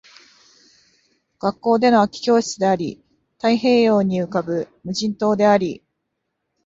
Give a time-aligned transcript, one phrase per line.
[1.37, 3.03] 学校での空き教室であり、
[3.35, 5.83] 太平洋に浮ぶ無人島であり